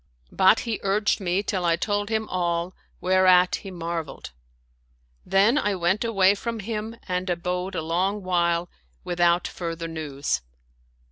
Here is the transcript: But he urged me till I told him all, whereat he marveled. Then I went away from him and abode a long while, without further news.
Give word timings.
But 0.31 0.61
he 0.61 0.79
urged 0.81 1.19
me 1.19 1.43
till 1.43 1.63
I 1.63 1.75
told 1.75 2.09
him 2.09 2.27
all, 2.27 2.73
whereat 3.01 3.57
he 3.57 3.69
marveled. 3.69 4.31
Then 5.27 5.59
I 5.59 5.75
went 5.75 6.03
away 6.03 6.33
from 6.33 6.61
him 6.61 6.95
and 7.07 7.29
abode 7.29 7.75
a 7.75 7.83
long 7.83 8.23
while, 8.23 8.67
without 9.03 9.47
further 9.47 9.87
news. 9.87 10.41